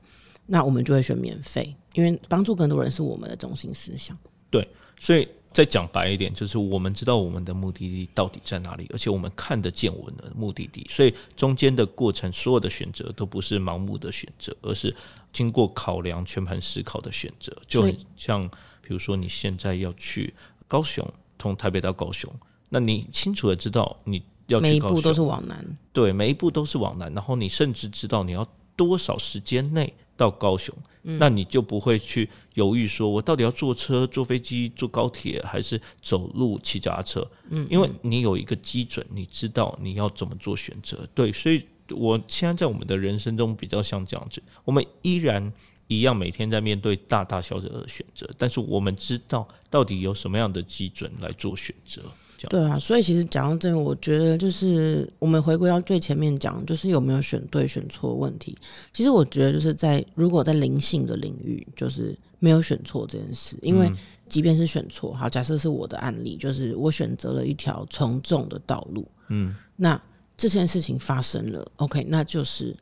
[0.47, 4.17] 那我们就会选免费，因为帮助更多人是我们的中心思想。
[4.49, 4.67] 对，
[4.99, 5.29] 所以。
[5.53, 14.95] 再讲白一点，就是我们知道我们的目的地到底在哪里，而且我们看得见我们的目的地，所以中间的过程，所有的选择都不是盲目的选择，而是
[15.37, 17.55] 经过考量、全盘思考的选择。
[17.69, 18.49] 就很像，
[18.81, 20.33] 比如说你现在要去
[20.67, 21.07] 高雄，
[21.39, 22.33] 从台北到高雄，
[22.71, 25.79] 那你清楚的知道你要每去高一步都是雄，往南。
[25.93, 37.31] 对，每一步都是往南，然后你甚至知道你要多少时间内到高雄，那你就不会去犹豫说，我到底要坐车、坐飞机、坐高铁，还是走路、骑脚踏车？
[37.51, 41.07] 嗯，因为你有一个基准，你知道你要怎么做选择。
[41.15, 45.53] 对，所以我现在在我们的人生中比较像这样子，我们依然。
[45.89, 52.03] 一样每天在面对大大小小的选择，但是我们知道到底有什么样的基准来做选择。
[52.49, 58.59] 对啊，所以其实讲到这个，我觉得就是我们回归到最前面讲，就是有没有选对选错问题。
[58.93, 63.89] 其实我觉得就是在如果在灵性的领域，就是没有选错这件事，因为
[64.29, 70.03] 即便是选错，好，假设是我的案例，就是我选择了一条从众的道路，嗯，那
[70.37, 72.77] 这件事情发生了，OK，那就是。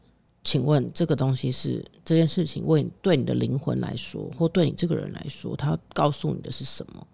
[0.47, 7.07] 请问这个东西是这件事情为对你的灵魂来说，或对你这个人来说，他告诉你的是什么？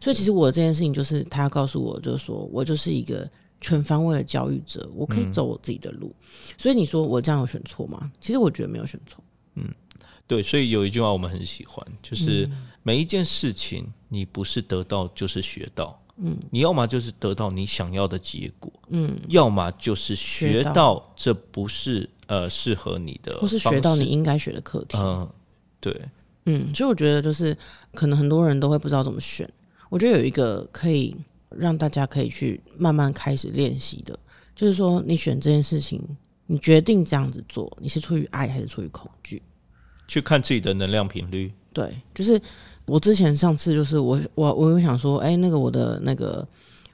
[0.00, 3.30] 所以其实我这件事情就是他要告诉我，就是说我就是一个
[3.60, 6.12] 全方位的教育者，我可以走我自己的路。
[6.58, 8.10] 所以你说我这样有选错吗？
[8.20, 9.22] 其实我觉得没有选错。
[9.54, 9.72] 嗯，
[10.26, 10.42] 对。
[10.42, 12.50] 所以有一句话我们很喜欢，就是
[12.82, 15.96] 每一件事情你不是得到就是学到。
[16.16, 24.96] 嗯，你要么就是得到你想要的结果，嗯，要么就是学到这不是呃适合你的，或是学到你应该学的课题。
[24.96, 25.28] 嗯，
[25.80, 26.08] 对，
[26.44, 27.56] 嗯，所以我觉得就是
[27.94, 29.48] 可能很多人都会不知道怎么选。
[29.88, 31.16] 我觉得有一个可以
[31.50, 34.16] 让大家可以去慢慢开始练习的，
[34.54, 36.00] 就是说你选这件事情，
[36.46, 39.42] 你决定这样子做，你是出于爱还是出于恐惧？
[40.06, 41.52] 去看自己的能量频率。
[41.72, 42.40] 对，就是。
[42.86, 46.46] 我之前上次就是我我我有想说，哎，那个我的那个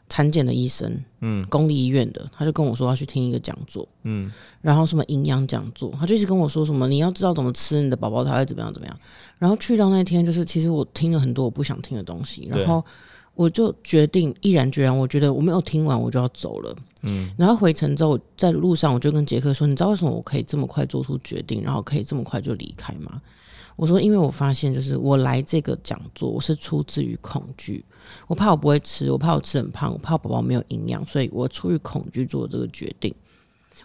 [0.09, 4.31] 产检的医生，嗯，公立医院的，他就跟我说要去听一个讲座，嗯，
[4.61, 8.97] 然后什么营养讲座，他就一直跟我说什么你要知道怎么吃，你的宝宝才会怎么样怎么样。
[9.39, 12.85] 然后去到那天，就是其实我听了很多我不想听的东西，然后
[13.35, 23.21] 我就决定毅然决然，我觉得我没有听完我就要走了，嗯，然后回程之后在路上我就跟杰克说，你知道为什么我可以这么快做出决定，然后可以这么快就离开吗？
[23.81, 27.83] 我说，因为我发现，就是我来这个讲座，我是出自于恐惧，
[28.27, 33.15] 我怕我不会吃，我怕我吃很胖，我怕宝宝没有营养，所以我出于恐惧做这个决定。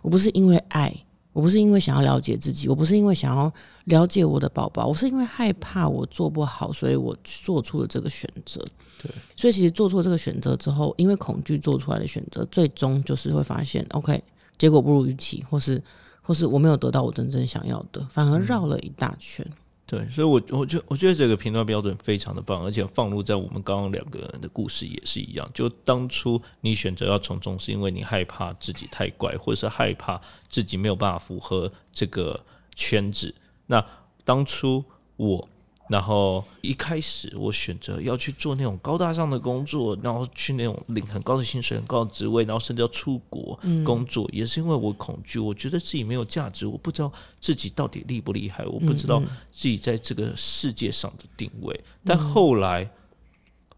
[0.01, 0.93] 我不是因为爱，
[1.31, 3.49] 我不是因为想要了解自己，我不是因为想要
[3.85, 8.61] 了解我的宝宝，我是因为害怕我做不好，所以我做出了这个选择。
[9.01, 14.21] 对，所以其实做出这个选择之后，因为恐惧做出来的选择，最终就是会发现，OK，
[14.57, 15.81] 结果不如预期，或是
[16.21, 19.49] 或是我没有得到我真正想要的，反而绕了一大圈。
[19.85, 25.49] 对，所以，我我觉我觉得这个评断标准非常的棒，而且放入在我们刚刚两个人的故事也是一样。
[25.53, 30.19] 就当初你选择要从众，是因为你害怕自己太怪，或者是害怕
[30.49, 33.33] 自己没有办法符合这个圈子。
[33.67, 33.85] 那
[34.23, 34.83] 当初
[35.17, 35.47] 我。
[35.87, 49.21] 然后一开始我选择要去做那种高大上的工作，然后去那种领很高的薪水、很高的职位，然后甚至要出国工作，也是因为我恐惧，我觉得自己没有价值，我不知道自己到底厉不厉害，我不知道
[49.51, 51.79] 自己在这个世界上的定位。
[52.03, 52.89] 但后来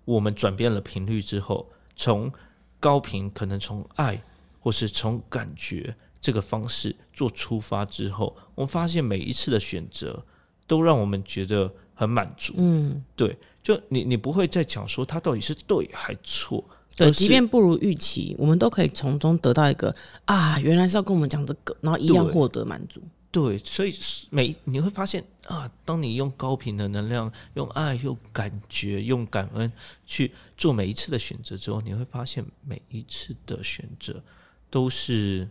[0.06, 2.32] 我们转变了频率之后，从
[2.80, 4.24] 高频可能从爱
[4.62, 10.26] 或是从感觉这个方式做出发之后，我们发现每一次的选择
[10.66, 11.74] 都让我们觉得。
[11.98, 16.64] 很满足，嗯，对，就你你不会再讲说他到底是对还错，
[16.96, 19.94] 对，即便不如预期，我们都可以从中得到一个
[20.26, 23.02] 啊，原来是要跟我们讲这个，然后一样获得满足。
[23.32, 23.94] 对，所以
[24.30, 29.72] 每你会发现啊，当你用高频的能量、用爱、用感觉、用感恩
[30.06, 34.24] 去做每一次的选择之后，你会发现每一次的选择
[34.70, 35.48] 都是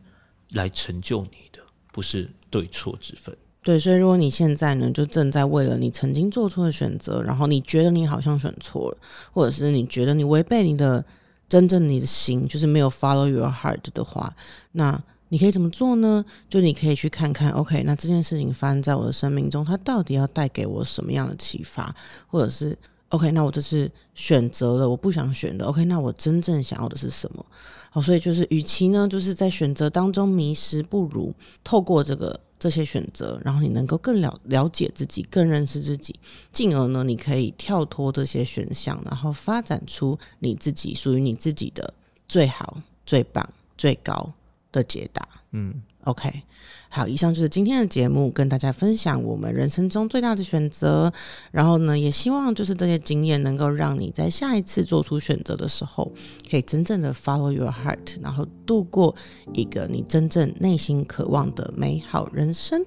[0.52, 1.60] 来成就你的，
[1.92, 3.36] 不是对错之分。
[3.66, 8.98] 对，所以如果你现在呢，就正在为了你曾经做出的选择，然后你觉得你好像选错了，
[9.32, 11.04] 或者是你觉得你违背你的
[11.48, 14.32] 真正你的心，就是没有 follow your heart 的话，
[14.70, 14.96] 那
[15.30, 16.24] 你可以怎么做呢？
[16.48, 21.92] 就你可以去看看，OK，那这件事情发生在我的生命中，它到底要带给我什么样的启发，
[22.28, 27.44] 或者是 OK，那我这是选择了我不想选的，OK，那我真正想要的是什么？
[27.90, 32.38] 好，所以就是与其呢，就是在选择当中迷失，不如透过这个。
[32.58, 36.18] 这些选择，然后你能够更了了解自己，更认识自己，
[36.50, 41.92] 进而呢，你可以跳脱这些选项，然后发展出你自己属于你自己的
[42.28, 44.32] 最好、最棒、最高
[44.72, 45.28] 的解答。
[45.52, 46.42] 嗯，OK。
[46.88, 51.12] 好，以上就是今天的节目，跟大家分享我们人生中最大的选择。
[51.50, 56.10] 然后呢，也希望就是这些经验能够让你在下一次做出选择的时候，
[56.50, 59.14] 可以真正的 follow your heart，然后度过
[59.52, 62.82] 一个你真正内心渴望的美好人生。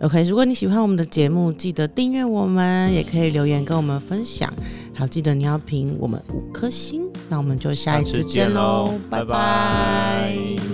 [0.00, 4.52] OK，如果你喜欢我们的节目，记得订阅我们，也可以留言跟我们分享。
[4.94, 7.02] 好，记得你要评我们五颗星。
[7.28, 10.69] 那我们就下一次见喽，拜拜拜